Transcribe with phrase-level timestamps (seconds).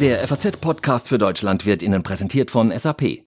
[0.00, 3.24] Der FAZ-Podcast für Deutschland wird Ihnen präsentiert von SAP.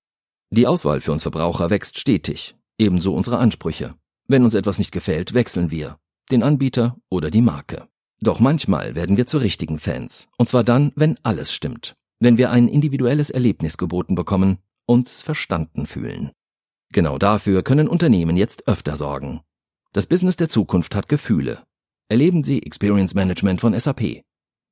[0.51, 3.95] Die Auswahl für uns Verbraucher wächst stetig, ebenso unsere Ansprüche.
[4.27, 5.97] Wenn uns etwas nicht gefällt, wechseln wir,
[6.29, 7.87] den Anbieter oder die Marke.
[8.21, 12.51] Doch manchmal werden wir zu richtigen Fans, und zwar dann, wenn alles stimmt, wenn wir
[12.51, 16.29] ein individuelles Erlebnis geboten bekommen, uns verstanden fühlen.
[16.93, 19.41] Genau dafür können Unternehmen jetzt öfter sorgen.
[19.91, 21.63] Das Business der Zukunft hat Gefühle.
[22.09, 24.21] Erleben Sie Experience Management von SAP.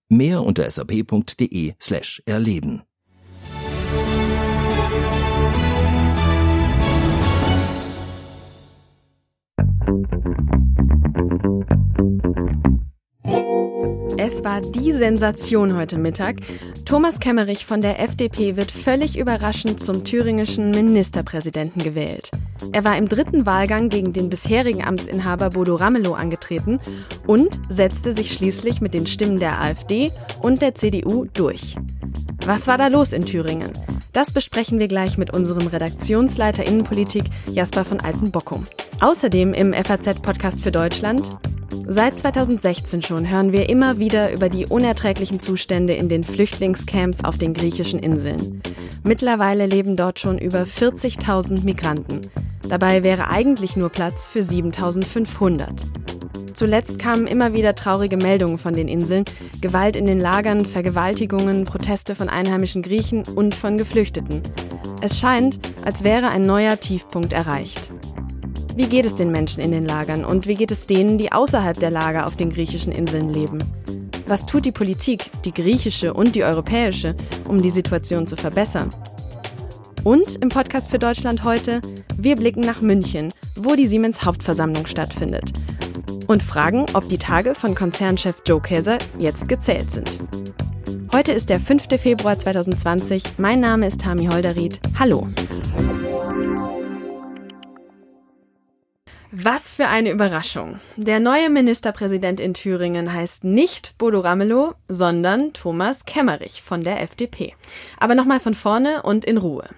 [0.10, 2.84] Mehr unter sap.de slash erleben.
[14.20, 16.38] Es war die Sensation heute Mittag.
[16.86, 22.32] Thomas Kemmerich von der FDP wird völlig überraschend zum thüringischen Ministerpräsidenten gewählt.
[22.72, 26.80] Er war im dritten Wahlgang gegen den bisherigen Amtsinhaber Bodo Ramelow angetreten
[27.28, 31.76] und setzte sich schließlich mit den Stimmen der AfD und der CDU durch.
[32.44, 33.72] Was war da los in Thüringen?
[34.14, 38.66] Das besprechen wir gleich mit unserem Redaktionsleiter Innenpolitik Jasper von Altenbockum.
[39.00, 41.22] Außerdem im FAZ-Podcast für Deutschland
[41.86, 47.38] Seit 2016 schon hören wir immer wieder über die unerträglichen Zustände in den Flüchtlingscamps auf
[47.38, 48.62] den griechischen Inseln.
[49.04, 52.30] Mittlerweile leben dort schon über 40.000 Migranten.
[52.68, 55.68] Dabei wäre eigentlich nur Platz für 7.500.
[56.54, 59.26] Zuletzt kamen immer wieder traurige Meldungen von den Inseln,
[59.62, 64.42] Gewalt in den Lagern, Vergewaltigungen, Proteste von einheimischen Griechen und von Geflüchteten.
[65.02, 67.92] Es scheint, als wäre ein neuer Tiefpunkt erreicht.
[68.78, 71.80] Wie geht es den Menschen in den Lagern und wie geht es denen, die außerhalb
[71.80, 73.58] der Lager auf den griechischen Inseln leben?
[74.28, 77.16] Was tut die Politik, die griechische und die europäische,
[77.48, 78.94] um die Situation zu verbessern?
[80.04, 81.82] Und im Podcast für Deutschland heute,
[82.18, 85.54] wir blicken nach München, wo die Siemens Hauptversammlung stattfindet.
[86.28, 90.20] Und fragen, ob die Tage von Konzernchef Joe Käser jetzt gezählt sind.
[91.12, 91.88] Heute ist der 5.
[92.00, 93.40] Februar 2020.
[93.40, 94.80] Mein Name ist Tami Holderried.
[95.00, 95.28] Hallo.
[99.40, 100.80] Was für eine Überraschung.
[100.96, 107.54] Der neue Ministerpräsident in Thüringen heißt nicht Bodo Ramelow, sondern Thomas Kemmerich von der FDP.
[108.00, 109.70] Aber nochmal von vorne und in Ruhe.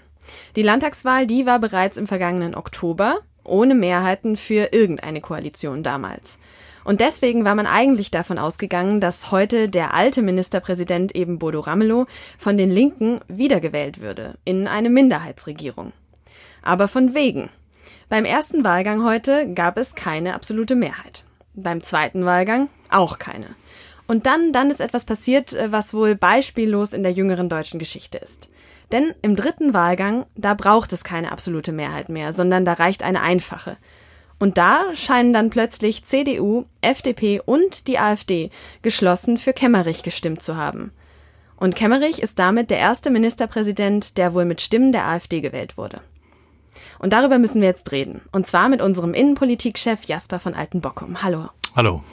[0.55, 6.39] Die Landtagswahl, die war bereits im vergangenen Oktober, ohne Mehrheiten für irgendeine Koalition damals.
[6.85, 12.05] Und deswegen war man eigentlich davon ausgegangen, dass heute der alte Ministerpräsident eben Bodo Ramelow
[12.37, 15.91] von den Linken wiedergewählt würde in eine Minderheitsregierung.
[16.61, 17.49] Aber von wegen.
[18.09, 21.25] Beim ersten Wahlgang heute gab es keine absolute Mehrheit.
[21.53, 23.55] Beim zweiten Wahlgang auch keine.
[24.07, 28.17] Und dann, dann ist etwas passiert, äh, was wohl beispiellos in der jüngeren deutschen Geschichte
[28.17, 28.49] ist.
[28.91, 33.21] Denn im dritten Wahlgang, da braucht es keine absolute Mehrheit mehr, sondern da reicht eine
[33.21, 33.77] einfache.
[34.39, 38.49] Und da scheinen dann plötzlich CDU, FDP und die AfD
[38.81, 40.91] geschlossen für Kemmerich gestimmt zu haben.
[41.57, 46.01] Und Kemmerich ist damit der erste Ministerpräsident, der wohl mit Stimmen der AfD gewählt wurde.
[46.99, 48.21] Und darüber müssen wir jetzt reden.
[48.31, 51.23] Und zwar mit unserem Innenpolitikchef Jasper von Altenbockum.
[51.23, 51.49] Hallo.
[51.75, 52.03] Hallo.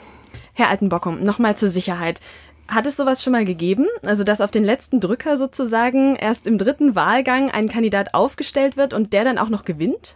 [0.53, 2.21] Herr Altenbockum, nochmal zur Sicherheit.
[2.67, 3.85] Hat es sowas schon mal gegeben?
[4.03, 8.93] Also, dass auf den letzten Drücker sozusagen erst im dritten Wahlgang ein Kandidat aufgestellt wird
[8.93, 10.15] und der dann auch noch gewinnt?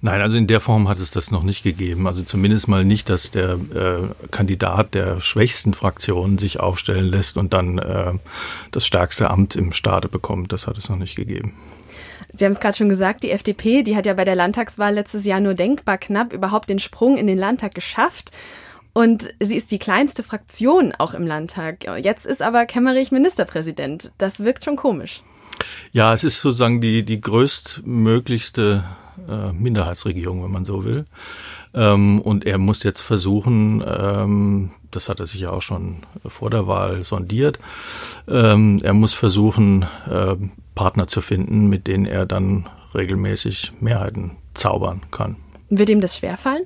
[0.00, 2.06] Nein, also in der Form hat es das noch nicht gegeben.
[2.06, 7.52] Also zumindest mal nicht, dass der äh, Kandidat der schwächsten Fraktion sich aufstellen lässt und
[7.52, 8.12] dann äh,
[8.70, 10.52] das stärkste Amt im Staate bekommt.
[10.52, 11.54] Das hat es noch nicht gegeben.
[12.34, 15.24] Sie haben es gerade schon gesagt, die FDP, die hat ja bei der Landtagswahl letztes
[15.24, 18.30] Jahr nur denkbar knapp überhaupt den Sprung in den Landtag geschafft.
[18.94, 21.84] Und sie ist die kleinste Fraktion auch im Landtag.
[22.02, 24.12] Jetzt ist aber Kemmerich Ministerpräsident.
[24.18, 25.22] Das wirkt schon komisch.
[25.92, 28.84] Ja, es ist sozusagen die, die größtmöglichste
[29.28, 31.06] äh, Minderheitsregierung, wenn man so will.
[31.74, 36.50] Ähm, und er muss jetzt versuchen, ähm, das hat er sich ja auch schon vor
[36.50, 37.58] der Wahl sondiert,
[38.28, 40.36] ähm, er muss versuchen, äh,
[40.74, 45.36] Partner zu finden, mit denen er dann regelmäßig Mehrheiten zaubern kann.
[45.70, 46.64] Wird ihm das schwerfallen?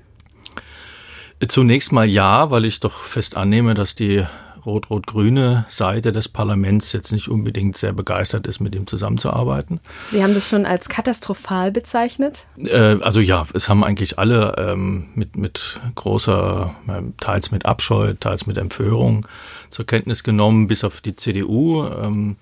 [1.46, 4.24] Zunächst mal ja, weil ich doch fest annehme, dass die
[4.66, 9.80] rot-rot-grüne Seite des Parlaments jetzt nicht unbedingt sehr begeistert ist, mit ihm zusammenzuarbeiten.
[10.10, 12.46] Sie haben das schon als katastrophal bezeichnet?
[12.58, 18.14] Äh, also ja, es haben eigentlich alle ähm, mit, mit großer, äh, teils mit Abscheu,
[18.18, 19.26] teils mit Empörung
[19.70, 21.86] zur Kenntnis genommen, bis auf die CDU.
[21.86, 22.36] Ähm,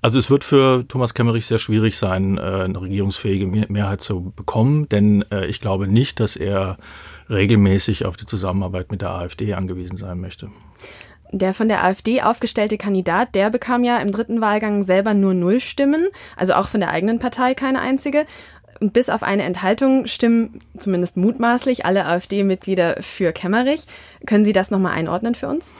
[0.00, 4.88] also es wird für Thomas Kemmerich sehr schwierig sein, äh, eine regierungsfähige Mehrheit zu bekommen,
[4.88, 6.78] denn äh, ich glaube nicht, dass er
[7.30, 10.50] regelmäßig auf die Zusammenarbeit mit der AfD angewiesen sein möchte.
[11.30, 15.60] Der von der AfD aufgestellte Kandidat, der bekam ja im dritten Wahlgang selber nur null
[15.60, 18.24] Stimmen, also auch von der eigenen Partei keine einzige.
[18.80, 23.86] Und bis auf eine Enthaltung stimmen zumindest mutmaßlich alle AfD-Mitglieder für Kemmerich.
[24.24, 25.74] Können Sie das nochmal einordnen für uns?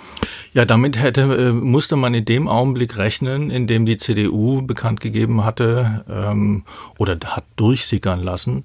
[0.53, 5.01] Ja, damit hätte, äh, musste man in dem Augenblick rechnen, in dem die CDU bekannt
[5.01, 6.65] gegeben hatte ähm,
[6.99, 8.65] oder hat durchsickern lassen,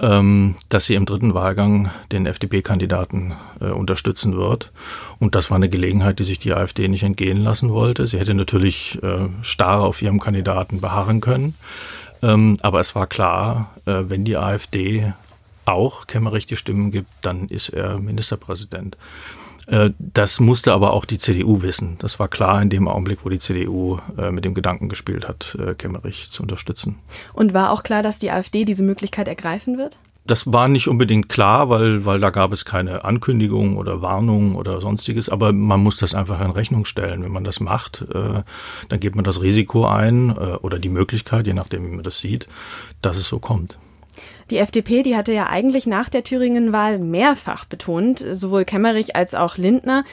[0.00, 4.72] ähm, dass sie im dritten Wahlgang den FDP-Kandidaten äh, unterstützen wird.
[5.18, 8.06] Und das war eine Gelegenheit, die sich die AfD nicht entgehen lassen wollte.
[8.06, 11.54] Sie hätte natürlich äh, starr auf ihrem Kandidaten beharren können.
[12.22, 15.12] Ähm, aber es war klar, äh, wenn die AfD
[15.64, 18.96] auch Kemmerich die Stimmen gibt, dann ist er Ministerpräsident.
[19.70, 21.96] Äh, das musste aber auch die CDU wissen.
[22.00, 25.56] Das war klar in dem Augenblick, wo die CDU äh, mit dem Gedanken gespielt hat,
[25.60, 26.98] äh, Kemmerich zu unterstützen.
[27.32, 29.96] Und war auch klar, dass die AfD diese Möglichkeit ergreifen wird?
[30.26, 34.80] Das war nicht unbedingt klar, weil, weil da gab es keine Ankündigung oder Warnung oder
[34.80, 37.24] sonstiges, aber man muss das einfach in Rechnung stellen.
[37.24, 38.42] Wenn man das macht, äh,
[38.88, 42.18] dann geht man das Risiko ein äh, oder die Möglichkeit, je nachdem, wie man das
[42.18, 42.48] sieht,
[43.02, 43.78] dass es so kommt.
[44.50, 49.56] Die FDP, die hatte ja eigentlich nach der Thüringen-Wahl mehrfach betont, sowohl Kemmerich als auch
[49.56, 50.04] Lindner,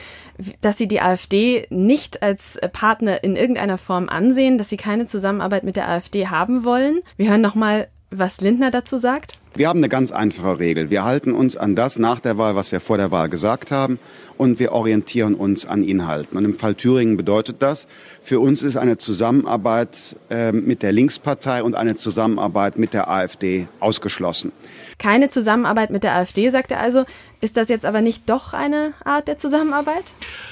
[0.61, 5.63] dass sie die AfD nicht als Partner in irgendeiner Form ansehen, dass sie keine Zusammenarbeit
[5.63, 7.01] mit der AfD haben wollen.
[7.17, 9.39] Wir hören noch mal, was Lindner dazu sagt.
[9.57, 10.91] Wir haben eine ganz einfache Regel.
[10.91, 13.97] Wir halten uns an das nach der Wahl, was wir vor der Wahl gesagt haben,
[14.37, 16.37] und wir orientieren uns an Inhalten.
[16.37, 17.87] Und im Fall Thüringen bedeutet das,
[18.21, 23.67] für uns ist eine Zusammenarbeit äh, mit der Linkspartei und eine Zusammenarbeit mit der AfD
[23.79, 24.51] ausgeschlossen.
[24.99, 27.05] Keine Zusammenarbeit mit der AfD, sagt er also.
[27.41, 30.03] Ist das jetzt aber nicht doch eine Art der Zusammenarbeit?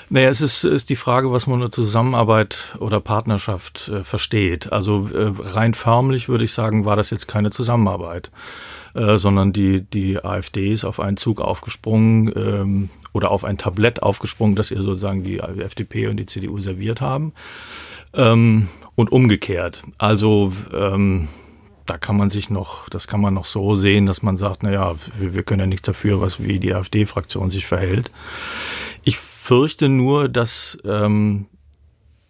[0.10, 4.72] Naja, es ist, ist die Frage, was man unter Zusammenarbeit oder Partnerschaft äh, versteht.
[4.72, 8.32] Also äh, rein förmlich würde ich sagen, war das jetzt keine Zusammenarbeit.
[8.96, 14.02] Äh, sondern die, die AfD ist auf einen Zug aufgesprungen ähm, oder auf ein Tablett
[14.02, 17.34] aufgesprungen, das ihr sozusagen die FDP und die CDU serviert haben.
[18.14, 19.84] Ähm, und umgekehrt.
[19.98, 21.28] Also ähm,
[21.86, 24.72] da kann man sich noch, das kann man noch so sehen, dass man sagt, na
[24.72, 28.12] ja, wir, wir können ja nichts dafür, was wie die AfD-Fraktion sich verhält.
[29.04, 31.48] Ich fürchte nur, dass ähm,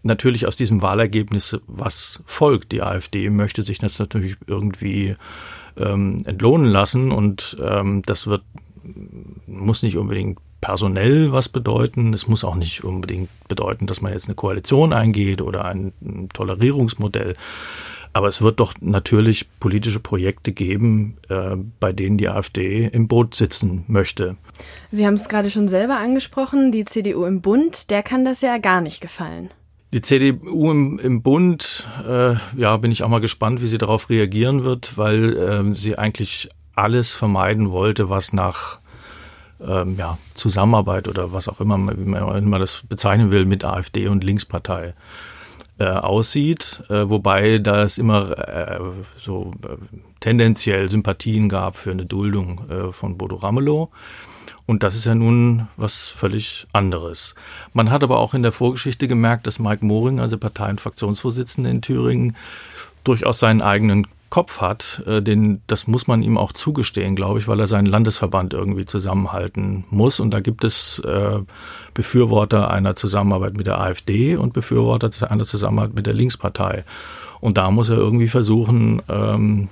[0.06, 2.72] natürlich aus diesem Wahlergebnis was folgt.
[2.72, 5.16] Die AfD möchte sich das natürlich irgendwie
[5.78, 8.44] ähm, entlohnen lassen und ähm, das wird
[9.48, 12.14] muss nicht unbedingt personell was bedeuten.
[12.14, 16.30] Es muss auch nicht unbedingt bedeuten, dass man jetzt eine Koalition eingeht oder ein, ein
[16.30, 17.36] Tolerierungsmodell.
[18.14, 23.36] Aber es wird doch natürlich politische Projekte geben, äh, bei denen die AfD im Boot
[23.36, 24.38] sitzen möchte.
[24.92, 28.58] Sie haben es gerade schon selber angesprochen, die CDU im Bund, der kann das ja
[28.58, 29.50] gar nicht gefallen.
[29.96, 34.10] Die CDU im, im Bund, äh, ja, bin ich auch mal gespannt, wie sie darauf
[34.10, 38.80] reagieren wird, weil ähm, sie eigentlich alles vermeiden wollte, was nach
[39.66, 44.10] ähm, ja, Zusammenarbeit oder was auch immer, wie man immer das bezeichnen will, mit AfD
[44.10, 44.96] und Linkspartei
[45.80, 48.82] äh, aussieht, äh, wobei da es immer äh,
[49.16, 49.54] so
[50.20, 53.92] tendenziell Sympathien gab für eine Duldung von Bodo Ramelow.
[54.68, 57.36] Und das ist ja nun was völlig anderes.
[57.74, 61.70] Man hat aber auch in der Vorgeschichte gemerkt, dass Mike Moring, also Partei- und Fraktionsvorsitzender
[61.70, 62.36] in Thüringen,
[63.04, 67.48] durchaus seinen eigenen Kopf hat, äh, den, das muss man ihm auch zugestehen, glaube ich,
[67.48, 70.20] weil er seinen Landesverband irgendwie zusammenhalten muss.
[70.20, 71.40] Und da gibt es äh,
[71.94, 76.84] Befürworter einer Zusammenarbeit mit der AfD und Befürworter einer Zusammenarbeit mit der Linkspartei.
[77.40, 79.70] Und da muss er irgendwie versuchen, ähm,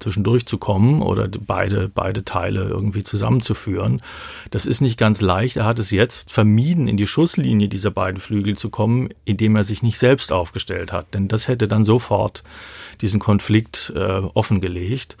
[0.00, 4.02] zwischendurch zu kommen oder beide, beide Teile irgendwie zusammenzuführen.
[4.50, 5.56] Das ist nicht ganz leicht.
[5.56, 9.64] Er hat es jetzt vermieden, in die Schusslinie dieser beiden Flügel zu kommen, indem er
[9.64, 11.14] sich nicht selbst aufgestellt hat.
[11.14, 12.42] Denn das hätte dann sofort
[13.00, 15.16] diesen Konflikt äh, offengelegt.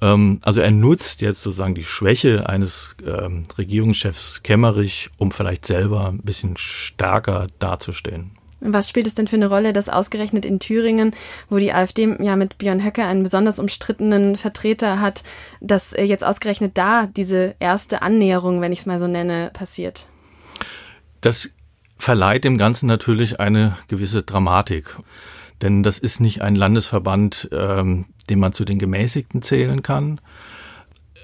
[0.00, 6.08] Ähm, also er nutzt jetzt sozusagen die Schwäche eines ähm, Regierungschefs Kemmerich, um vielleicht selber
[6.08, 8.32] ein bisschen stärker dazustehen.
[8.64, 11.12] Was spielt es denn für eine Rolle, dass ausgerechnet in Thüringen,
[11.50, 15.24] wo die AfD ja mit Björn Höcke einen besonders umstrittenen Vertreter hat,
[15.60, 20.06] dass äh, jetzt ausgerechnet da diese erste Annäherung, wenn ich es mal so nenne, passiert?
[21.20, 21.50] Das
[21.98, 24.96] verleiht dem Ganzen natürlich eine gewisse Dramatik.
[25.60, 30.20] Denn das ist nicht ein Landesverband, ähm, den man zu den Gemäßigten zählen kann.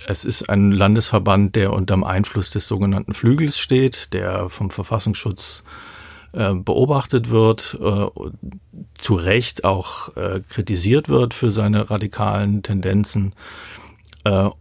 [0.07, 5.65] Es ist ein Landesverband, der unterm Einfluss des sogenannten Flügels steht, der vom Verfassungsschutz
[6.33, 8.07] äh, beobachtet wird, äh,
[8.99, 13.35] zu Recht auch äh, kritisiert wird für seine radikalen Tendenzen.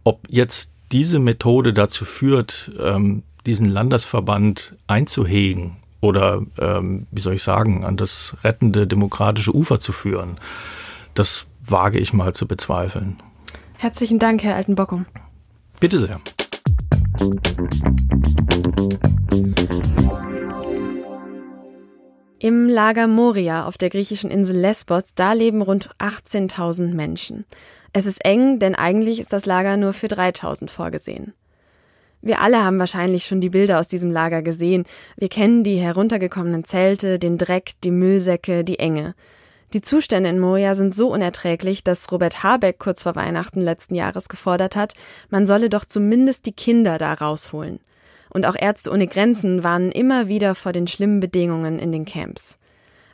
[0.04, 7.42] ob jetzt diese Methode dazu führt, ähm, diesen Landesverband einzuhegen oder, ähm, wie soll ich
[7.42, 10.38] sagen, an das rettende demokratische Ufer zu führen,
[11.14, 13.18] das wage ich mal zu bezweifeln.
[13.76, 15.06] Herzlichen Dank, Herr Altenbockum.
[15.80, 16.20] Bitte sehr.
[22.40, 27.44] Im Lager Moria auf der griechischen Insel Lesbos, da leben rund 18.000 Menschen.
[27.92, 31.34] Es ist eng, denn eigentlich ist das Lager nur für 3.000 vorgesehen.
[32.22, 34.84] Wir alle haben wahrscheinlich schon die Bilder aus diesem Lager gesehen.
[35.16, 39.16] Wir kennen die heruntergekommenen Zelte, den Dreck, die Müllsäcke, die Enge.
[39.72, 44.28] Die Zustände in Moria sind so unerträglich, dass Robert Habeck kurz vor Weihnachten letzten Jahres
[44.28, 44.94] gefordert hat,
[45.28, 47.80] man solle doch zumindest die Kinder da rausholen.
[48.30, 52.56] Und auch Ärzte ohne Grenzen warnen immer wieder vor den schlimmen Bedingungen in den Camps.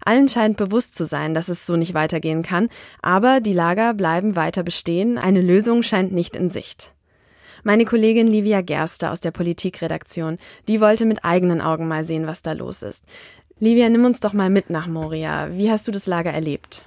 [0.04, 2.68] Allen scheint bewusst zu sein, dass es so nicht weitergehen kann,
[3.00, 6.92] aber die Lager bleiben weiter bestehen, eine Lösung scheint nicht in Sicht.
[7.62, 10.36] Meine Kollegin Livia Gerster aus der Politikredaktion,
[10.68, 13.04] die wollte mit eigenen Augen mal sehen, was da los ist.
[13.58, 15.48] Livia, nimm uns doch mal mit nach Moria.
[15.52, 16.82] Wie hast du das Lager erlebt?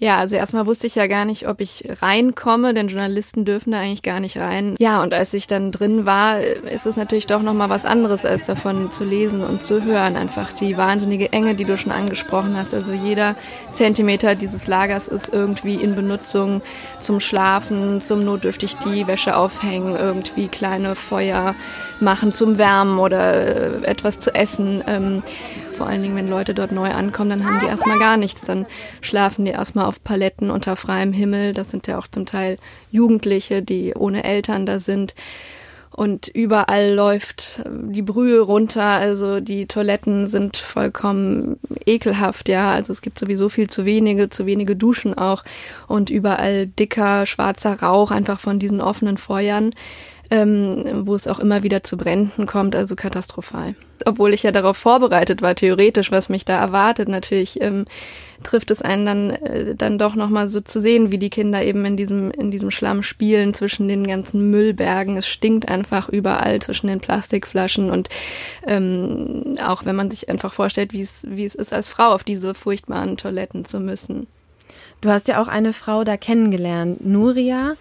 [0.00, 3.80] Ja, also erstmal wusste ich ja gar nicht, ob ich reinkomme, denn Journalisten dürfen da
[3.80, 4.76] eigentlich gar nicht rein.
[4.78, 8.46] Ja, und als ich dann drin war, ist es natürlich doch nochmal was anderes, als
[8.46, 10.14] davon zu lesen und zu hören.
[10.14, 12.74] Einfach die wahnsinnige Enge, die du schon angesprochen hast.
[12.74, 13.34] Also jeder
[13.72, 16.62] Zentimeter dieses Lagers ist irgendwie in Benutzung
[17.00, 21.56] zum Schlafen, zum notdürftig die Wäsche aufhängen, irgendwie kleine Feuer
[22.00, 24.82] machen zum Wärmen oder äh, etwas zu essen.
[25.78, 28.40] Vor allen Dingen, wenn Leute dort neu ankommen, dann haben die erstmal gar nichts.
[28.42, 28.66] Dann
[29.00, 31.52] schlafen die erstmal auf Paletten unter freiem Himmel.
[31.52, 32.58] Das sind ja auch zum Teil
[32.90, 35.14] Jugendliche, die ohne Eltern da sind.
[35.92, 38.82] Und überall läuft die Brühe runter.
[38.82, 42.72] Also die Toiletten sind vollkommen ekelhaft, ja.
[42.72, 45.44] Also es gibt sowieso viel zu wenige, zu wenige Duschen auch.
[45.86, 49.74] Und überall dicker, schwarzer Rauch einfach von diesen offenen Feuern
[50.30, 53.74] ähm, wo es auch immer wieder zu Bränden kommt, also katastrophal.
[54.04, 57.86] Obwohl ich ja darauf vorbereitet war, theoretisch, was mich da erwartet, natürlich ähm,
[58.42, 61.84] trifft es einen dann, äh, dann doch nochmal so zu sehen, wie die Kinder eben
[61.84, 65.16] in diesem, in diesem Schlamm spielen zwischen den ganzen Müllbergen.
[65.16, 68.08] Es stinkt einfach überall zwischen den Plastikflaschen und
[68.66, 72.24] ähm, auch wenn man sich einfach vorstellt, wie es, wie es ist, als Frau auf
[72.24, 74.26] diese furchtbaren Toiletten zu müssen.
[75.00, 77.76] Du hast ja auch eine Frau da kennengelernt, Nuria.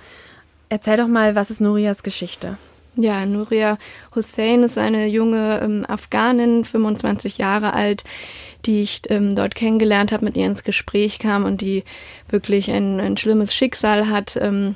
[0.70, 2.58] Erzähl doch mal, was ist Nurias Geschichte?
[2.98, 3.78] Ja, Nuria
[4.16, 8.04] Hussein ist eine junge ähm, Afghanin, 25 Jahre alt,
[8.66, 11.84] die ich ähm, dort kennengelernt habe, mit ihr ins Gespräch kam und die
[12.30, 14.36] wirklich ein, ein schlimmes Schicksal hat.
[14.42, 14.76] Ähm,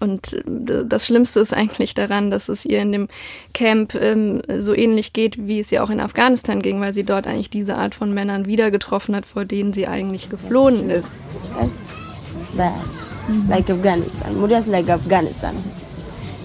[0.00, 3.08] und äh, das Schlimmste ist eigentlich daran, dass es ihr in dem
[3.54, 7.28] Camp ähm, so ähnlich geht, wie es ihr auch in Afghanistan ging, weil sie dort
[7.28, 11.12] eigentlich diese Art von Männern wieder getroffen hat, vor denen sie eigentlich geflohen ist.
[11.60, 11.92] Das
[12.56, 12.74] bad,
[13.28, 13.50] mm-hmm.
[13.50, 14.34] like Afghanistan.
[14.38, 15.54] Murias like Afghanistan.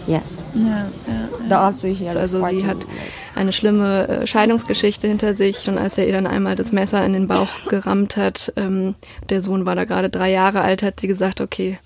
[0.08, 0.22] Yeah.
[0.54, 2.08] Ja, ja, ja.
[2.08, 2.86] Also, also sie hat
[3.36, 7.14] eine schlimme äh, Scheidungsgeschichte hinter sich und als er ihr dann einmal das Messer in
[7.14, 8.96] den Bauch gerammt hat, ähm,
[9.30, 11.80] der Sohn war da gerade drei Jahre alt, hat sie gesagt, okay,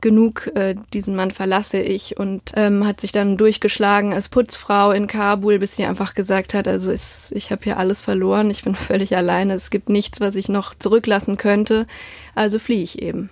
[0.00, 5.06] genug, äh, diesen Mann verlasse ich und ähm, hat sich dann durchgeschlagen als Putzfrau in
[5.06, 8.74] Kabul, bis sie einfach gesagt hat, also ist, ich habe hier alles verloren, ich bin
[8.76, 11.86] völlig alleine, es gibt nichts, was ich noch zurücklassen könnte,
[12.34, 13.30] also fliehe ich eben.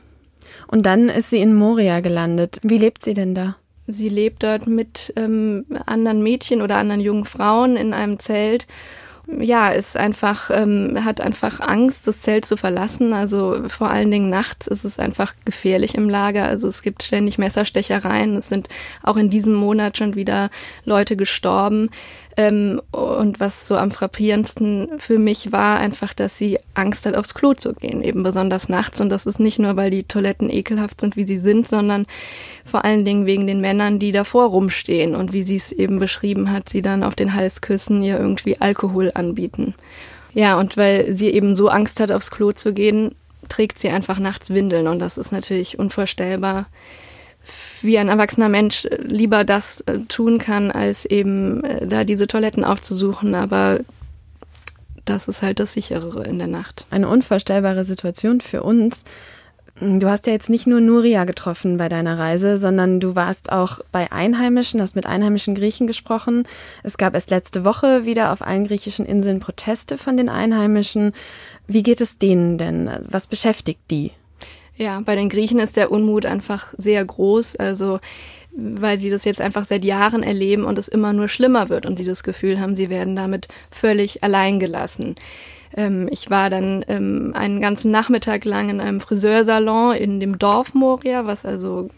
[0.70, 2.58] Und dann ist sie in Moria gelandet.
[2.62, 3.56] Wie lebt sie denn da?
[3.88, 8.68] Sie lebt dort mit ähm, anderen Mädchen oder anderen jungen Frauen in einem Zelt.
[9.38, 13.12] Ja, ist einfach, ähm, hat einfach Angst, das Zelt zu verlassen.
[13.12, 16.44] Also vor allen Dingen nachts ist es einfach gefährlich im Lager.
[16.44, 18.36] Also es gibt ständig Messerstechereien.
[18.36, 18.68] Es sind
[19.02, 20.50] auch in diesem Monat schon wieder
[20.84, 21.90] Leute gestorben.
[22.36, 27.34] Ähm, und was so am frappierendsten für mich war, einfach, dass sie Angst hat, aufs
[27.34, 29.00] Klo zu gehen, eben besonders nachts.
[29.00, 32.06] Und das ist nicht nur, weil die Toiletten ekelhaft sind, wie sie sind, sondern
[32.64, 36.52] vor allen Dingen wegen den Männern, die davor rumstehen und wie sie es eben beschrieben
[36.52, 39.74] hat, sie dann auf den Hals küssen, ihr irgendwie Alkohol anbieten.
[40.32, 43.16] Ja, und weil sie eben so Angst hat, aufs Klo zu gehen,
[43.48, 46.66] trägt sie einfach nachts Windeln und das ist natürlich unvorstellbar
[47.82, 52.26] wie ein erwachsener Mensch äh, lieber das äh, tun kann, als eben äh, da diese
[52.26, 53.34] Toiletten aufzusuchen.
[53.34, 53.80] Aber
[55.04, 56.86] das ist halt das Sicherere in der Nacht.
[56.90, 59.04] Eine unvorstellbare Situation für uns.
[59.80, 63.80] Du hast ja jetzt nicht nur Nuria getroffen bei deiner Reise, sondern du warst auch
[63.92, 66.46] bei Einheimischen, hast mit einheimischen Griechen gesprochen.
[66.82, 71.12] Es gab erst letzte Woche wieder auf allen griechischen Inseln Proteste von den Einheimischen.
[71.66, 72.90] Wie geht es denen denn?
[73.08, 74.12] Was beschäftigt die?
[74.80, 78.00] Ja, bei den Griechen ist der Unmut einfach sehr groß, also
[78.52, 81.98] weil sie das jetzt einfach seit Jahren erleben und es immer nur schlimmer wird und
[81.98, 85.16] sie das Gefühl haben, sie werden damit völlig allein gelassen.
[85.76, 90.72] Ähm, ich war dann ähm, einen ganzen Nachmittag lang in einem Friseursalon in dem Dorf
[90.72, 91.90] Moria, was also,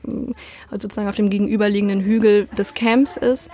[0.68, 3.48] also sozusagen auf dem gegenüberliegenden Hügel des Camps ist.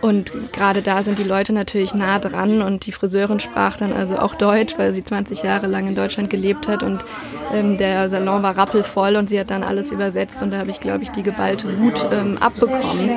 [0.00, 4.18] Und gerade da sind die Leute natürlich nah dran und die Friseurin sprach dann also
[4.18, 7.04] auch Deutsch, weil sie 20 Jahre lang in Deutschland gelebt hat und
[7.52, 10.80] ähm, der Salon war rappelvoll und sie hat dann alles übersetzt und da habe ich,
[10.80, 13.10] glaube ich, die geballte Wut ähm, abbekommen.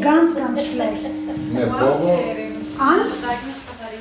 [0.00, 1.06] Ganz, ganz schlecht.
[2.78, 3.20] Angst,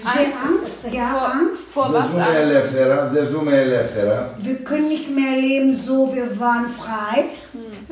[0.04, 1.32] sehr Angst, ja.
[1.40, 1.72] Angst.
[1.72, 2.16] Vor was Angst?
[4.38, 7.26] Wir können nicht mehr leben so, wir waren frei.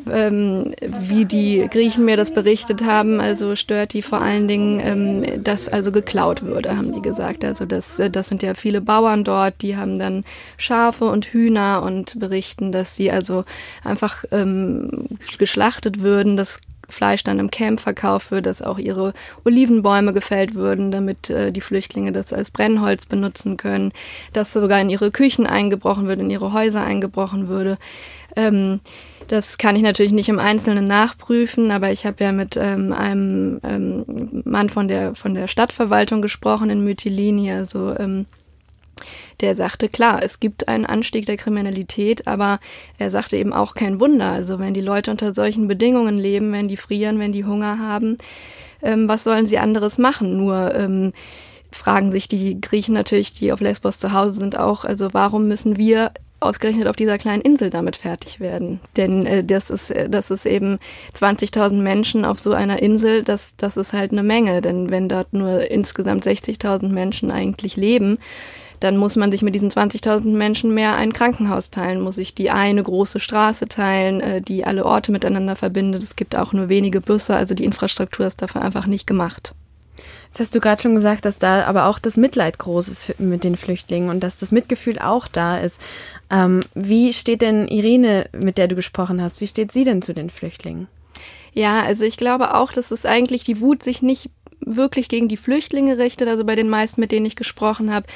[0.10, 5.44] Ähm, wie die Griechen mir das berichtet haben, also stört die vor allen Dingen, ähm,
[5.44, 7.44] dass also geklaut würde, haben die gesagt.
[7.44, 10.24] Also das, äh, das sind ja viele Bauern dort, die haben dann
[10.58, 13.46] Schafe und Hühner und berichten, dass sie also
[13.84, 19.14] einfach ähm, geschlachtet würden, dass Fleisch dann im Camp verkauft wird, dass auch ihre
[19.46, 23.94] Olivenbäume gefällt würden, damit äh, die Flüchtlinge das als Brennholz benutzen können,
[24.34, 27.78] dass sogar in ihre Küchen eingebrochen wird, in ihre Häuser eingebrochen würde.
[28.36, 28.80] Ähm,
[29.30, 33.60] das kann ich natürlich nicht im Einzelnen nachprüfen, aber ich habe ja mit ähm, einem
[33.64, 38.26] ähm, Mann von der von der Stadtverwaltung gesprochen in Mytilini, also ähm,
[39.40, 42.60] der sagte, klar, es gibt einen Anstieg der Kriminalität, aber
[42.98, 44.32] er sagte eben auch kein Wunder.
[44.32, 48.18] Also wenn die Leute unter solchen Bedingungen leben, wenn die frieren, wenn die Hunger haben,
[48.82, 50.38] ähm, was sollen sie anderes machen?
[50.38, 51.14] Nur ähm,
[51.72, 55.78] fragen sich die Griechen natürlich, die auf Lesbos zu Hause sind, auch, also warum müssen
[55.78, 58.80] wir ausgerechnet auf dieser kleinen Insel damit fertig werden.
[58.98, 60.80] Denn äh, das ist äh, das ist eben
[61.16, 65.34] 20.000 Menschen auf so einer Insel, das das ist halt eine Menge, denn wenn dort
[65.34, 68.20] nur insgesamt 60.000 Menschen eigentlich leben,
[68.80, 72.50] dann muss man sich mit diesen 20.000 Menschen mehr ein Krankenhaus teilen, muss sich die
[72.50, 76.04] eine große Straße teilen, äh, die alle Orte miteinander verbindet.
[76.04, 79.54] Es gibt auch nur wenige Busse, also die Infrastruktur ist dafür einfach nicht gemacht.
[80.28, 83.44] Jetzt hast du gerade schon gesagt, dass da aber auch das Mitleid groß ist mit
[83.44, 85.82] den Flüchtlingen und dass das Mitgefühl auch da ist.
[86.30, 90.14] Ähm, wie steht denn Irene, mit der du gesprochen hast, wie steht sie denn zu
[90.14, 90.88] den Flüchtlingen?
[91.54, 94.30] Ja, also ich glaube auch, dass es eigentlich die Wut sich nicht
[94.62, 98.08] wirklich gegen die Flüchtlinge richtet, also bei den meisten, mit denen ich gesprochen habe,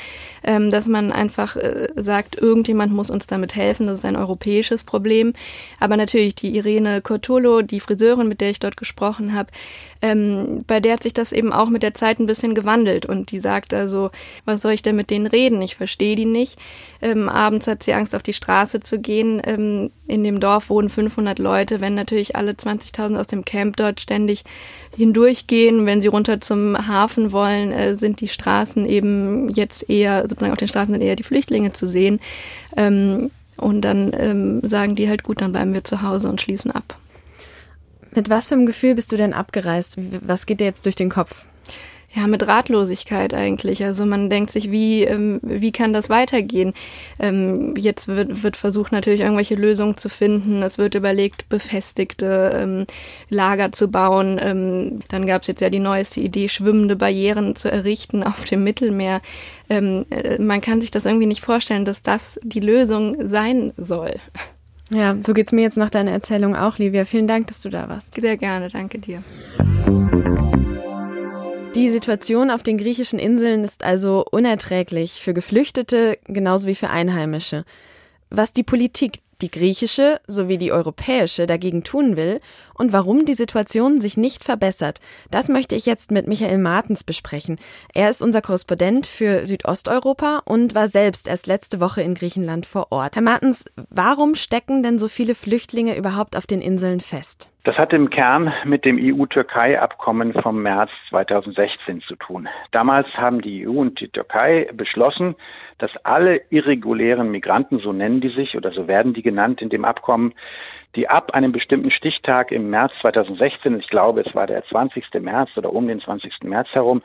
[0.44, 4.84] ähm, dass man einfach äh, sagt, irgendjemand muss uns damit helfen, das ist ein europäisches
[4.84, 5.34] Problem.
[5.80, 9.50] Aber natürlich die Irene Cortolo, die Friseurin, mit der ich dort gesprochen habe,
[10.02, 13.32] ähm, bei der hat sich das eben auch mit der Zeit ein bisschen gewandelt und
[13.32, 14.12] die sagt also,
[14.44, 15.62] was soll ich denn mit denen reden?
[15.62, 16.58] Ich verstehe die nicht.
[17.02, 19.42] Ähm, abends hat sie Angst, auf die Straße zu gehen.
[20.06, 21.80] In dem Dorf wohnen 500 Leute.
[21.80, 24.44] Wenn natürlich alle 20.000 aus dem Camp dort ständig
[24.96, 30.52] hindurchgehen, wenn sie runter zum Hafen wollen, äh, sind die Straßen eben jetzt eher, sozusagen
[30.52, 32.20] auf den Straßen sind eher die Flüchtlinge zu sehen.
[32.76, 36.72] Ähm, und dann ähm, sagen die halt, gut, dann bleiben wir zu Hause und schließen
[36.72, 36.98] ab.
[38.14, 39.98] Mit was für einem Gefühl bist du denn abgereist?
[40.28, 41.46] Was geht dir jetzt durch den Kopf?
[42.16, 43.84] Ja, mit Ratlosigkeit eigentlich.
[43.84, 46.74] Also man denkt sich, wie, ähm, wie kann das weitergehen?
[47.18, 50.62] Ähm, jetzt wird, wird versucht natürlich irgendwelche Lösungen zu finden.
[50.62, 52.86] Es wird überlegt, befestigte ähm,
[53.30, 54.40] Lager zu bauen.
[54.40, 58.64] Ähm, dann gab es jetzt ja die neueste Idee, schwimmende Barrieren zu errichten auf dem
[58.64, 59.22] Mittelmeer.
[59.70, 64.14] Ähm, äh, man kann sich das irgendwie nicht vorstellen, dass das die Lösung sein soll.
[64.92, 67.06] Ja, so geht's mir jetzt nach deiner Erzählung auch, Livia.
[67.06, 68.14] Vielen Dank, dass du da warst.
[68.14, 69.24] Sehr gerne, danke dir.
[71.76, 77.66] Die Situation auf den griechischen Inseln ist also unerträglich für Geflüchtete genauso wie für Einheimische.
[78.30, 82.40] Was die Politik die griechische sowie die europäische dagegen tun will
[82.76, 85.00] und warum die Situation sich nicht verbessert.
[85.32, 87.58] Das möchte ich jetzt mit Michael Martens besprechen.
[87.94, 92.92] Er ist unser Korrespondent für Südosteuropa und war selbst erst letzte Woche in Griechenland vor
[92.92, 93.16] Ort.
[93.16, 97.50] Herr Martens, warum stecken denn so viele Flüchtlinge überhaupt auf den Inseln fest?
[97.66, 102.50] Das hat im Kern mit dem EU-Türkei-Abkommen vom März 2016 zu tun.
[102.72, 105.36] Damals haben die EU und die Türkei beschlossen,
[105.78, 109.86] dass alle irregulären Migranten, so nennen die sich oder so werden die genannt in dem
[109.86, 110.34] Abkommen,
[110.98, 115.06] die ab einem bestimmten Stichtag im März 2016, ich glaube es war der 20.
[115.22, 116.44] März oder um den 20.
[116.44, 117.02] März herum,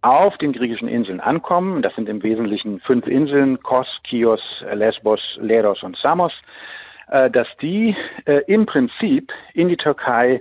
[0.00, 1.82] auf den griechischen Inseln ankommen.
[1.82, 6.32] Das sind im Wesentlichen fünf Inseln, Kos, Kios, Lesbos, Leros und Samos
[7.30, 10.40] dass die äh, im Prinzip in die Türkei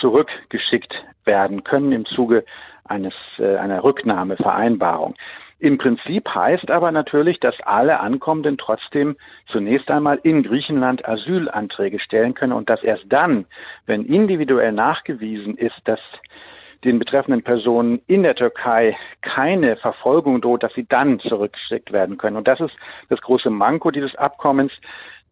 [0.00, 2.44] zurückgeschickt werden können im Zuge
[2.84, 5.14] eines, äh, einer Rücknahmevereinbarung.
[5.60, 9.16] Im Prinzip heißt aber natürlich, dass alle Ankommenden trotzdem
[9.48, 13.44] zunächst einmal in Griechenland Asylanträge stellen können und dass erst dann,
[13.86, 16.00] wenn individuell nachgewiesen ist, dass
[16.84, 22.36] den betreffenden Personen in der Türkei keine Verfolgung droht, dass sie dann zurückgeschickt werden können.
[22.36, 22.74] Und das ist
[23.08, 24.72] das große Manko dieses Abkommens,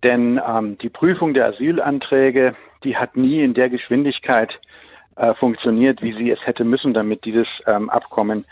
[0.03, 2.55] denn ähm, die Prüfung der Asylanträge,
[2.85, 4.59] die hat nie in der Geschwindigkeit
[5.17, 8.45] äh, funktioniert, wie sie es hätte müssen, damit dieses ähm, Abkommen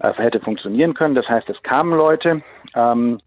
[0.00, 1.14] äh, hätte funktionieren können.
[1.14, 2.42] Das heißt, es kamen Leute,
[2.74, 3.20] ähm,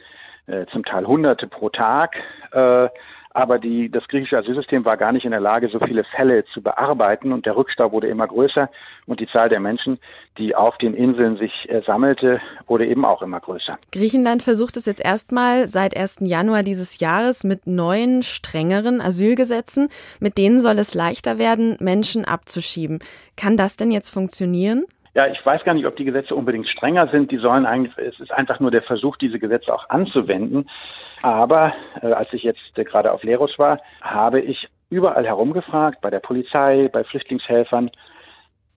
[0.48, 2.16] äh, zum Teil Hunderte pro Tag,
[2.52, 2.90] äh,
[3.34, 6.62] aber die, das griechische Asylsystem war gar nicht in der Lage, so viele Fälle zu
[6.62, 8.70] bearbeiten und der Rückstau wurde immer größer
[9.06, 10.00] und die Zahl der Menschen,
[10.38, 13.78] die auf den Inseln sich äh, sammelte, wurde eben auch immer größer.
[13.92, 16.20] Griechenland versucht es jetzt erstmal seit 1.
[16.22, 19.90] Januar dieses Jahres mit neuen, strengeren Asylgesetzen.
[20.20, 23.00] Mit denen soll es leichter werden, Menschen abzuschieben.
[23.38, 24.86] Kann das denn jetzt funktionieren?
[25.14, 27.32] Ja, ich weiß gar nicht, ob die Gesetze unbedingt strenger sind.
[27.32, 30.70] Die sollen eigentlich, es ist einfach nur der Versuch, diese Gesetze auch anzuwenden.
[31.22, 36.10] Aber äh, als ich jetzt äh, gerade auf Leros war, habe ich überall herumgefragt, bei
[36.10, 37.92] der Polizei, bei Flüchtlingshelfern,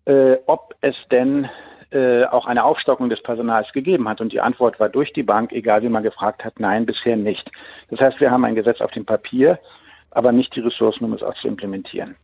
[0.07, 1.49] äh, ob es denn
[1.91, 4.21] äh, auch eine Aufstockung des Personals gegeben hat.
[4.21, 7.51] Und die Antwort war durch die Bank, egal wie man gefragt hat, nein, bisher nicht.
[7.91, 9.59] Das heißt, wir haben ein Gesetz auf dem Papier,
[10.11, 12.17] aber nicht die Ressourcen, um es auch zu implementieren.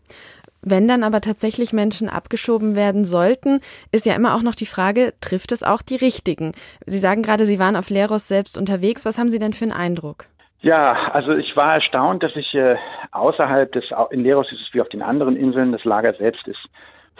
[0.62, 3.60] Wenn dann aber tatsächlich Menschen abgeschoben werden sollten,
[3.92, 6.52] ist ja immer auch noch die Frage, trifft es auch die Richtigen?
[6.86, 9.04] Sie sagen gerade, Sie waren auf Leros selbst unterwegs.
[9.04, 10.26] Was haben Sie denn für einen Eindruck?
[10.60, 12.76] Ja, also ich war erstaunt, dass ich äh,
[13.12, 16.68] außerhalb des, in Leros ist es wie auf den anderen Inseln, das Lager selbst ist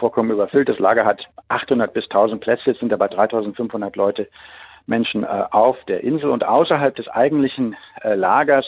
[0.01, 0.67] vollkommen überfüllt.
[0.67, 4.27] Das Lager hat 800 bis 1000 Plätze, es sind aber 3500 Leute,
[4.87, 6.31] Menschen äh, auf der Insel.
[6.31, 8.65] Und außerhalb des eigentlichen äh, Lagers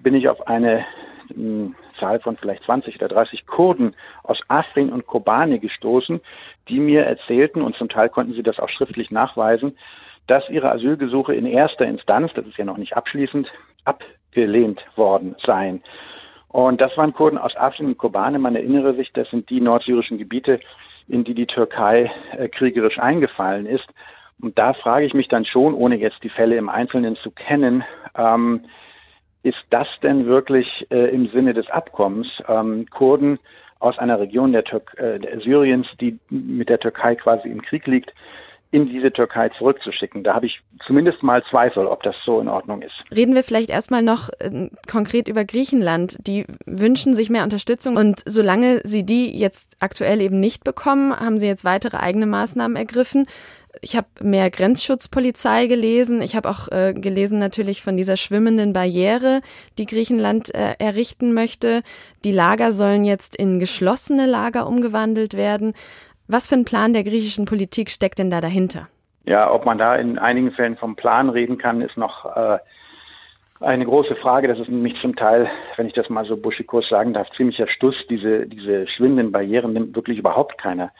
[0.00, 0.84] bin ich auf eine
[1.28, 6.20] hm, Zahl von vielleicht 20 oder 30 Kurden aus Afrin und Kobane gestoßen,
[6.68, 9.76] die mir erzählten, und zum Teil konnten sie das auch schriftlich nachweisen,
[10.26, 13.48] dass ihre Asylgesuche in erster Instanz, das ist ja noch nicht abschließend,
[13.84, 15.82] abgelehnt worden seien.
[16.48, 18.38] Und das waren Kurden aus Afrin und Kobane.
[18.38, 20.60] Man erinnere sich, das sind die nordsyrischen Gebiete,
[21.08, 23.88] in die die Türkei äh, kriegerisch eingefallen ist.
[24.40, 27.84] Und da frage ich mich dann schon, ohne jetzt die Fälle im Einzelnen zu kennen,
[28.16, 28.64] ähm,
[29.42, 33.38] ist das denn wirklich äh, im Sinne des Abkommens, ähm, Kurden
[33.80, 37.86] aus einer Region der, Tür äh, der Syriens, die mit der Türkei quasi im Krieg
[37.86, 38.12] liegt,
[38.72, 40.24] in diese Türkei zurückzuschicken.
[40.24, 42.94] Da habe ich zumindest mal Zweifel, ob das so in Ordnung ist.
[43.14, 46.16] Reden wir vielleicht erstmal noch äh, konkret über Griechenland.
[46.26, 51.38] Die wünschen sich mehr Unterstützung und solange sie die jetzt aktuell eben nicht bekommen, haben
[51.38, 53.26] sie jetzt weitere eigene Maßnahmen ergriffen.
[53.84, 56.22] Ich habe mehr Grenzschutzpolizei gelesen.
[56.22, 59.40] Ich habe auch äh, gelesen natürlich von dieser schwimmenden Barriere,
[59.76, 61.80] die Griechenland äh, errichten möchte.
[62.24, 65.74] Die Lager sollen jetzt in geschlossene Lager umgewandelt werden.
[66.28, 68.86] Was für ein Plan der griechischen Politik steckt denn da dahinter?
[69.24, 72.58] Ja, ob man da in einigen Fällen vom Plan reden kann, ist noch äh,
[73.58, 74.46] eine große Frage.
[74.46, 77.96] Das ist nämlich zum Teil, wenn ich das mal so buschikos sagen darf, ziemlicher Stuss.
[78.08, 80.92] Diese, diese schwindenden Barrieren nimmt wirklich überhaupt keiner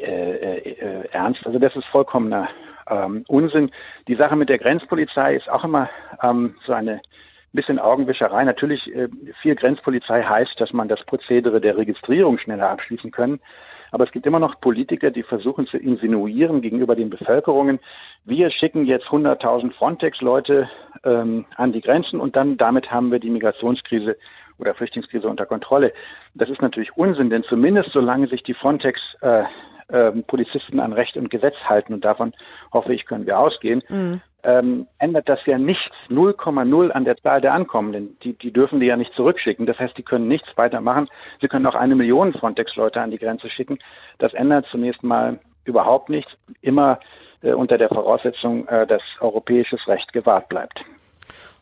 [0.00, 1.46] äh, äh, ernst.
[1.46, 2.48] Also das ist vollkommener
[2.88, 3.70] ähm, Unsinn.
[4.08, 5.88] Die Sache mit der Grenzpolizei ist auch immer
[6.22, 7.00] ähm, so eine
[7.52, 8.44] bisschen Augenwischerei.
[8.44, 9.08] Natürlich, äh,
[9.40, 13.40] viel Grenzpolizei heißt, dass man das Prozedere der Registrierung schneller abschließen können.
[13.92, 17.78] Aber es gibt immer noch Politiker, die versuchen zu insinuieren gegenüber den Bevölkerungen,
[18.24, 20.68] wir schicken jetzt 100.000 Frontex-Leute
[21.04, 24.16] ähm, an die Grenzen und dann damit haben wir die Migrationskrise
[24.58, 25.92] oder Flüchtlingskrise unter Kontrolle.
[26.34, 29.44] Das ist natürlich Unsinn, denn zumindest solange sich die Frontex äh,
[29.94, 32.34] ähm, Polizisten an Recht und Gesetz halten und davon
[32.72, 34.20] hoffe ich, können wir ausgehen, mhm.
[34.42, 38.18] ähm, ändert das ja nichts, 0,0 an der Zahl der Ankommenden.
[38.24, 39.66] Die, die dürfen die ja nicht zurückschicken.
[39.66, 41.08] Das heißt, die können nichts weitermachen.
[41.40, 43.78] Sie können auch eine Million Frontex-Leute an die Grenze schicken.
[44.18, 46.98] Das ändert zunächst mal überhaupt nichts, immer
[47.42, 50.84] äh, unter der Voraussetzung, äh, dass europäisches Recht gewahrt bleibt.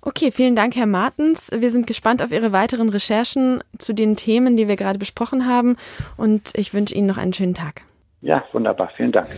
[0.01, 1.51] Okay, vielen Dank, Herr Martens.
[1.55, 5.77] Wir sind gespannt auf Ihre weiteren Recherchen zu den Themen, die wir gerade besprochen haben.
[6.17, 7.83] Und ich wünsche Ihnen noch einen schönen Tag.
[8.23, 8.91] Ja, wunderbar.
[8.97, 9.29] Vielen Dank.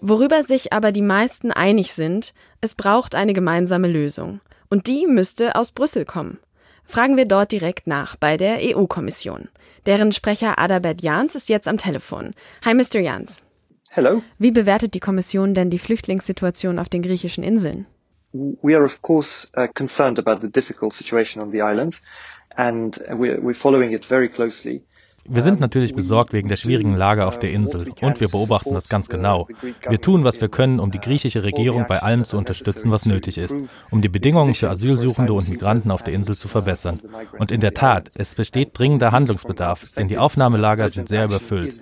[0.00, 4.40] Worüber sich aber die meisten einig sind, es braucht eine gemeinsame Lösung.
[4.68, 6.38] Und die müsste aus Brüssel kommen.
[6.84, 9.48] Fragen wir dort direkt nach bei der EU-Kommission.
[9.86, 12.32] Deren Sprecher Adalbert Jans ist jetzt am Telefon.
[12.64, 12.98] Hi, Mr.
[12.98, 13.42] Jans.
[13.90, 14.22] Hello.
[14.38, 17.86] Wie bewertet die Kommission denn die Flüchtlingssituation auf den griechischen Inseln?
[18.32, 22.02] We are of course uh, concerned about the difficult situation on the islands
[22.56, 24.84] and we're, we're following it very closely.
[25.24, 28.88] Wir sind natürlich besorgt wegen der schwierigen Lage auf der Insel und wir beobachten das
[28.88, 29.48] ganz genau.
[29.88, 33.38] Wir tun, was wir können, um die griechische Regierung bei allem zu unterstützen, was nötig
[33.38, 33.54] ist,
[33.90, 37.00] um die Bedingungen für Asylsuchende und Migranten auf der Insel zu verbessern.
[37.38, 41.80] Und in der Tat, es besteht dringender Handlungsbedarf, denn die Aufnahmelager sind sehr überfüllt.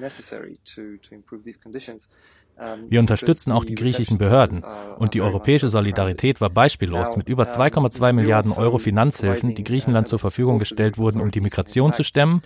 [2.88, 4.64] Wir unterstützen auch die griechischen Behörden
[4.98, 10.18] und die europäische Solidarität war beispiellos mit über 2,2 Milliarden Euro Finanzhilfen, die Griechenland zur
[10.18, 12.42] Verfügung gestellt wurden, um die Migration zu stemmen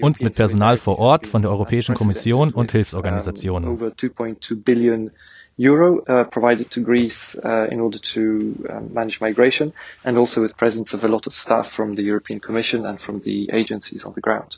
[0.00, 3.78] und mit Personal vor Ort von der Europäischen Kommission und Hilfsorganisationen.
[5.56, 9.72] euro uh, provided to Greece uh, in order to uh, manage migration
[10.04, 13.20] and also with presence of a lot of staff from the European Commission and from
[13.20, 14.56] the agencies on the ground.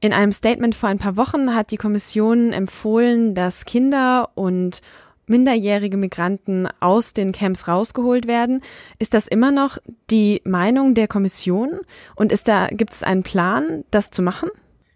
[0.00, 4.80] In einem Statement vor ein paar Wochen hat die Kommission empfohlen, dass Kinder und
[5.26, 8.60] minderjährige Migranten aus den Camps rausgeholt werden.
[8.98, 9.78] Ist das immer noch
[10.10, 11.80] die Meinung der Kommission?
[12.14, 14.50] Und ist da, gibt es einen Plan, das zu machen?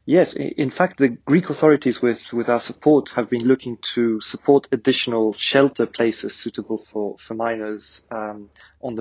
[0.08, 4.66] Yes, in fact, the Greek authorities, with, with our support, have been looking to support
[4.72, 8.06] additional shelter places suitable for, for minors.
[8.10, 8.48] Um,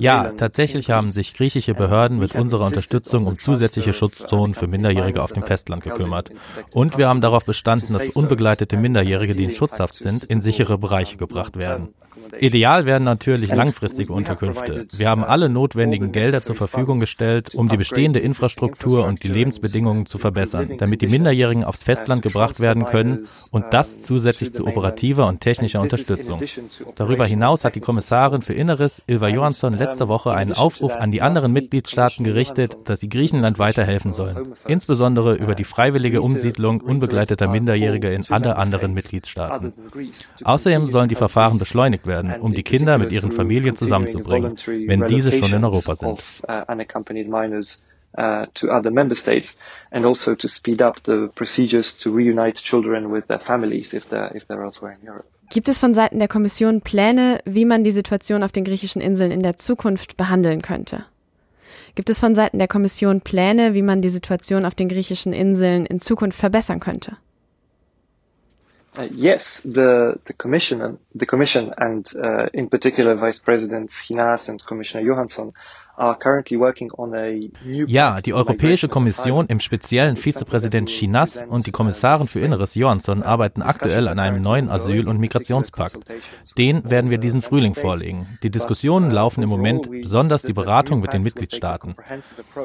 [0.01, 5.31] ja, tatsächlich haben sich griechische Behörden mit unserer Unterstützung um zusätzliche Schutzzonen für Minderjährige auf
[5.31, 6.31] dem Festland gekümmert.
[6.71, 11.15] Und wir haben darauf bestanden, dass unbegleitete Minderjährige, die in Schutzhaft sind, in sichere Bereiche
[11.15, 11.93] gebracht werden.
[12.39, 14.87] Ideal wären natürlich langfristige Unterkünfte.
[14.95, 20.05] Wir haben alle notwendigen Gelder zur Verfügung gestellt, um die bestehende Infrastruktur und die Lebensbedingungen
[20.05, 25.27] zu verbessern, damit die Minderjährigen aufs Festland gebracht werden können und das zusätzlich zu operativer
[25.27, 26.41] und technischer Unterstützung.
[26.95, 31.21] Darüber hinaus hat die Kommissarin für Inneres, Ilva Johansson, letzte Woche einen Aufruf an die
[31.21, 38.11] anderen Mitgliedstaaten gerichtet, dass sie Griechenland weiterhelfen sollen, insbesondere über die freiwillige Umsiedlung unbegleiteter Minderjähriger
[38.11, 39.73] in alle anderen Mitgliedstaaten.
[40.43, 45.07] Außerdem sollen die Verfahren beschleunigt werden werden, um die Kinder mit ihren Familien zusammenzubringen, wenn
[45.07, 46.23] diese schon in Europa sind.
[48.17, 49.59] Uh, to other member states
[49.91, 54.33] and also to speed up the procedures to reunite children with their families if they're,
[54.35, 55.25] if they're elsewhere in Europe.
[55.49, 59.31] Gibt es von Seiten der Kommission Pläne, wie man die Situation auf den griechischen Inseln
[59.31, 61.05] in der Zukunft behandeln könnte?
[61.95, 65.85] Gibt es von Seiten der Kommission Pläne, wie man die Situation auf den griechischen Inseln
[65.85, 67.17] in Zukunft verbessern könnte?
[68.97, 74.63] Uh, yes, the the commission, the commission, and uh, in particular Vice President Hinas and
[74.65, 75.51] Commissioner Johansson
[77.87, 83.63] Ja, die Europäische Kommission, im speziellen Vizepräsident Chinas und die Kommissarin für Inneres Johansson arbeiten
[83.63, 85.97] aktuell an einem neuen Asyl- und Migrationspakt.
[86.55, 88.27] Den werden wir diesen Frühling vorlegen.
[88.43, 91.95] Die Diskussionen laufen im Moment, besonders die Beratung mit den Mitgliedstaaten.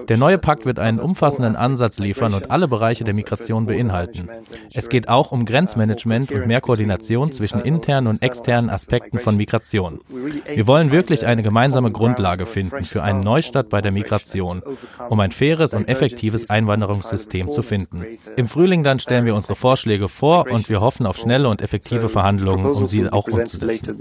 [0.09, 4.29] Der neue Pakt wird einen umfassenden Ansatz liefern und alle Bereiche der Migration beinhalten.
[4.75, 10.01] Es geht auch um Grenzmanagement und mehr Koordination zwischen internen und externen Aspekten von Migration.
[10.47, 14.63] Wir wollen wirklich eine gemeinsame Grundlage finden für einen Neustart bei der Migration,
[15.09, 18.19] um ein faires und effektives Einwanderungssystem zu finden.
[18.37, 22.09] Im Frühling dann stellen wir unsere Vorschläge vor und wir hoffen auf schnelle und effektive
[22.09, 23.97] Verhandlungen, um sie auch umzusetzen.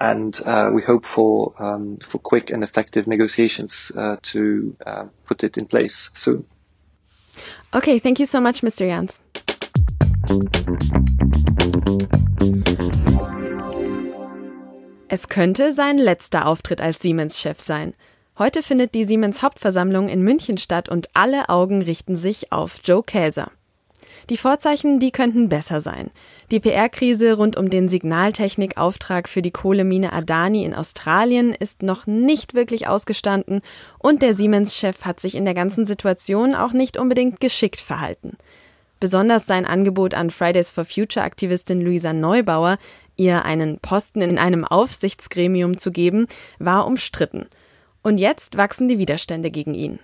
[0.00, 5.44] and uh, we hope for um, for quick and effective negotiations uh, to uh, put
[5.44, 6.44] it in place soon.
[7.72, 8.86] Okay, thank you so much, Mr.
[8.86, 9.20] Jans.
[15.08, 17.94] Es könnte sein letzter Auftritt als Siemens-Chef sein.
[18.38, 23.50] Heute findet die Siemens-Hauptversammlung in München statt und alle Augen richten sich auf Joe Käser.
[24.30, 26.10] Die Vorzeichen, die könnten besser sein.
[26.50, 32.54] Die PR-Krise rund um den Signaltechnikauftrag für die Kohlemine Adani in Australien ist noch nicht
[32.54, 33.60] wirklich ausgestanden
[33.98, 38.38] und der Siemens-Chef hat sich in der ganzen Situation auch nicht unbedingt geschickt verhalten.
[39.00, 42.78] Besonders sein Angebot an Fridays for Future Aktivistin Luisa Neubauer,
[43.16, 46.26] ihr einen Posten in einem Aufsichtsgremium zu geben,
[46.58, 47.46] war umstritten.
[48.02, 49.98] Und jetzt wachsen die Widerstände gegen ihn.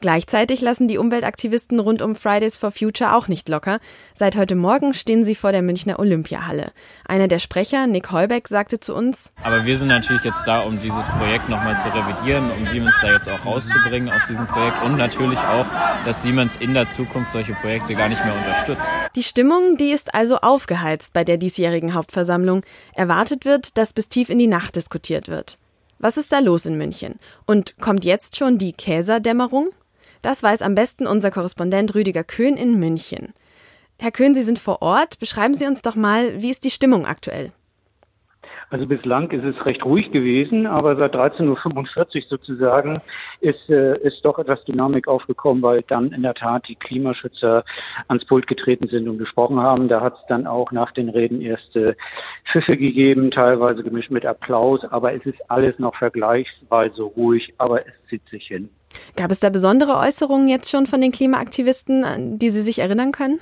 [0.00, 3.80] Gleichzeitig lassen die Umweltaktivisten rund um Fridays for Future auch nicht locker.
[4.14, 6.72] Seit heute Morgen stehen sie vor der Münchner Olympiahalle.
[7.06, 10.80] Einer der Sprecher, Nick Heubeck, sagte zu uns, Aber wir sind natürlich jetzt da, um
[10.82, 14.96] dieses Projekt nochmal zu revidieren, um Siemens da jetzt auch rauszubringen aus diesem Projekt und
[14.96, 15.66] natürlich auch,
[16.04, 18.94] dass Siemens in der Zukunft solche Projekte gar nicht mehr unterstützt.
[19.14, 22.62] Die Stimmung, die ist also aufgeheizt bei der diesjährigen Hauptversammlung.
[22.92, 25.56] Erwartet wird, dass bis tief in die Nacht diskutiert wird.
[25.98, 27.18] Was ist da los in München?
[27.46, 29.70] Und kommt jetzt schon die Käserdämmerung?
[30.26, 33.32] Das weiß am besten unser Korrespondent Rüdiger Köhn in München.
[33.96, 35.20] Herr Köhn, Sie sind vor Ort.
[35.20, 37.52] Beschreiben Sie uns doch mal, wie ist die Stimmung aktuell?
[38.70, 43.00] Also bislang ist es recht ruhig gewesen, aber seit 13.45 Uhr sozusagen
[43.38, 47.64] ist, äh, ist doch etwas Dynamik aufgekommen, weil dann in der Tat die Klimaschützer
[48.08, 49.86] ans Pult getreten sind und gesprochen haben.
[49.86, 51.96] Da hat es dann auch nach den Reden erste
[52.50, 57.94] Pfiffe gegeben, teilweise gemischt mit Applaus, aber es ist alles noch vergleichsweise ruhig, aber es
[58.08, 58.70] zieht sich hin.
[59.16, 63.12] Gab es da besondere Äußerungen jetzt schon von den Klimaaktivisten, an die Sie sich erinnern
[63.12, 63.40] können?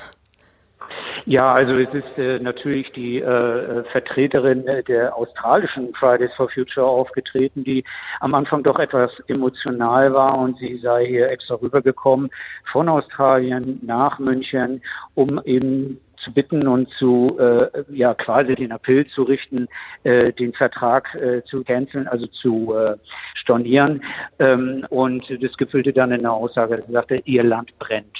[1.26, 7.64] Ja, also es ist äh, natürlich die äh, Vertreterin der australischen Fridays for Future aufgetreten,
[7.64, 7.82] die
[8.20, 12.30] am Anfang doch etwas emotional war und sie sei hier extra rübergekommen
[12.70, 14.82] von Australien nach München,
[15.14, 19.68] um eben zu bitten und zu äh, ja quasi den Appell zu richten,
[20.04, 22.96] äh, den Vertrag äh, zu canceln, also zu äh,
[23.34, 24.02] stornieren.
[24.38, 28.18] Ähm, und das gipfelte dann in einer Aussage, dass er sagte, ihr Land brennt.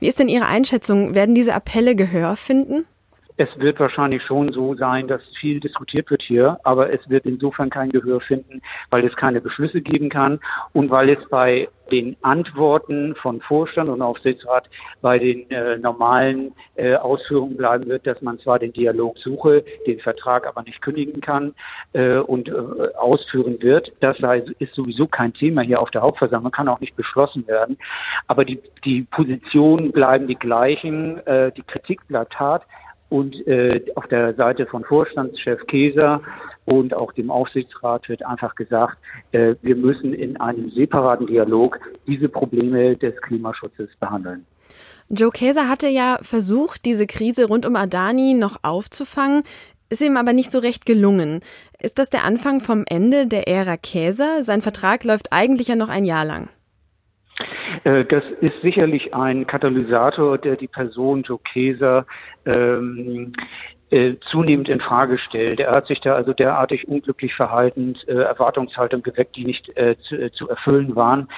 [0.00, 1.14] Wie ist denn Ihre Einschätzung?
[1.14, 2.86] Werden diese Appelle Gehör finden?
[3.36, 7.70] Es wird wahrscheinlich schon so sein, dass viel diskutiert wird hier, aber es wird insofern
[7.70, 10.40] kein Gehör finden, weil es keine Beschlüsse geben kann
[10.72, 14.68] und weil es bei den Antworten von Vorstand und Aufsichtsrat
[15.02, 20.00] bei den äh, normalen äh, Ausführungen bleiben wird, dass man zwar den Dialog suche, den
[20.00, 21.54] Vertrag aber nicht kündigen kann
[21.92, 22.52] äh, und äh,
[22.96, 23.92] ausführen wird.
[24.00, 27.76] Das sei, ist sowieso kein Thema hier auf der Hauptversammlung, kann auch nicht beschlossen werden.
[28.26, 32.64] Aber die, die Positionen bleiben die gleichen, äh, die Kritik bleibt hart.
[33.12, 36.22] Und äh, auf der Seite von Vorstandschef Keser
[36.64, 38.96] und auch dem Aufsichtsrat wird einfach gesagt,
[39.32, 44.46] äh, wir müssen in einem separaten Dialog diese Probleme des Klimaschutzes behandeln.
[45.10, 49.42] Joe Keser hatte ja versucht, diese Krise rund um Adani noch aufzufangen,
[49.90, 51.40] ist ihm aber nicht so recht gelungen.
[51.82, 54.42] Ist das der Anfang vom Ende der Ära Käser?
[54.42, 56.48] Sein Vertrag läuft eigentlich ja noch ein Jahr lang.
[57.84, 62.06] Äh, das ist sicherlich ein Katalysator, der die Person Joe Keser
[62.46, 63.32] ähm,
[63.92, 65.60] äh, zunehmend in Frage stellt.
[65.60, 70.16] Er hat sich da also derartig unglücklich verhalten, äh, Erwartungshaltung geweckt, die nicht äh, zu,
[70.16, 71.28] äh, zu erfüllen waren.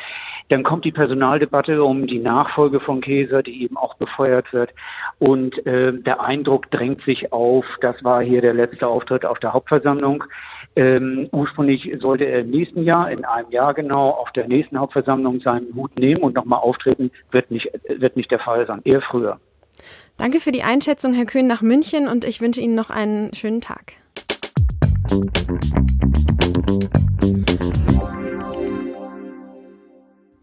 [0.51, 4.71] Dann kommt die Personaldebatte um die Nachfolge von Käser, die eben auch befeuert wird.
[5.19, 9.53] Und äh, der Eindruck drängt sich auf, das war hier der letzte Auftritt auf der
[9.53, 10.25] Hauptversammlung.
[10.77, 15.41] Ähm, ursprünglich sollte er im nächsten Jahr, in einem Jahr genau, auf der nächsten Hauptversammlung
[15.41, 19.39] seinen Hut nehmen und nochmal auftreten, wird nicht, wird nicht der Fall sein, eher früher.
[20.17, 23.61] Danke für die Einschätzung, Herr Köhn, nach München und ich wünsche Ihnen noch einen schönen
[23.61, 23.93] Tag.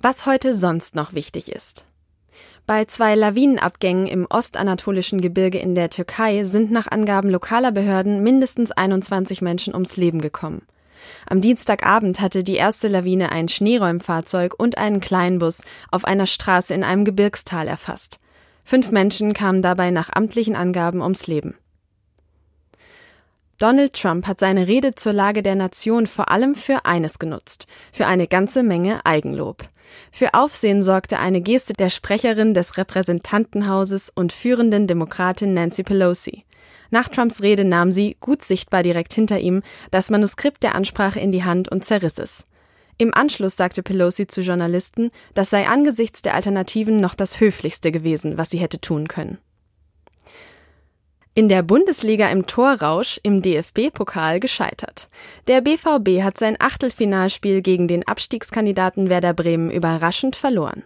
[0.02, 1.91] Was heute sonst noch wichtig ist.
[2.72, 8.72] Bei zwei Lawinenabgängen im ostanatolischen Gebirge in der Türkei sind nach Angaben lokaler Behörden mindestens
[8.72, 10.62] 21 Menschen ums Leben gekommen.
[11.30, 16.86] Am Dienstagabend hatte die erste Lawine ein Schneeräumfahrzeug und einen Kleinbus auf einer Straße in
[16.86, 18.20] einem Gebirgstal erfasst.
[18.64, 21.56] Fünf Menschen kamen dabei nach amtlichen Angaben ums Leben.
[23.62, 28.08] Donald Trump hat seine Rede zur Lage der Nation vor allem für eines genutzt, für
[28.08, 29.64] eine ganze Menge Eigenlob.
[30.12, 36.44] Für Aufsehen sorgte eine Geste der Sprecherin des Repräsentantenhauses und führenden Demokratin Nancy Pelosi.
[36.90, 41.32] Nach Trumps Rede nahm sie, gut sichtbar direkt hinter ihm, das Manuskript der Ansprache in
[41.32, 42.44] die Hand und zerriss es.
[42.98, 48.40] Im Anschluss sagte Pelosi zu Journalisten, das sei angesichts der Alternativen noch das Höflichste gewesen,
[48.40, 49.38] was sie hätte tun können.
[51.34, 55.10] In der Bundesliga im Torrausch im DFB-Pokal gescheitert.
[55.48, 60.84] Der BVB hat sein Achtelfinalspiel gegen den Abstiegskandidaten Werder Bremen überraschend verloren.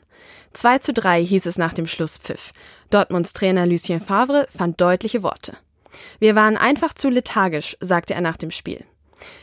[0.54, 2.54] 2 zu 3 hieß es nach dem Schlusspfiff.
[2.92, 5.58] Dortmunds Trainer Lucien Favre fand deutliche Worte.
[6.20, 8.86] Wir waren einfach zu lethargisch, sagte er nach dem Spiel.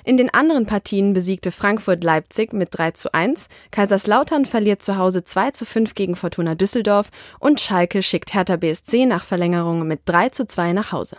[0.05, 5.25] In den anderen Partien besiegte Frankfurt Leipzig mit 3 zu 1, Kaiserslautern verliert zu Hause
[5.25, 10.31] 2 zu 5 gegen Fortuna Düsseldorf und Schalke schickt Hertha BSC nach Verlängerung mit 3
[10.31, 11.17] zu 2 nach Hause.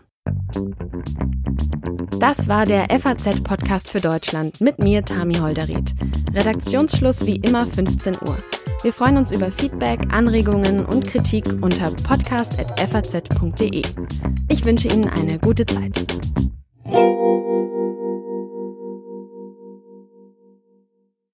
[2.19, 5.93] Das war der FAZ-Podcast für Deutschland mit mir, Tami Holderried.
[6.33, 8.37] Redaktionsschluss wie immer 15 Uhr.
[8.81, 13.81] Wir freuen uns über Feedback, Anregungen und Kritik unter podcast.faz.de.
[14.49, 16.05] Ich wünsche Ihnen eine gute Zeit.